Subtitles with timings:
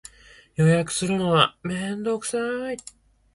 [0.55, 2.39] 予約するのはめんどくさ
[2.71, 2.77] い